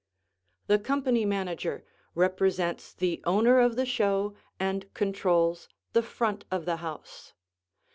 [0.65, 6.77] The Company Manager represents the owner of the show and controls the "front of the
[6.77, 7.33] house."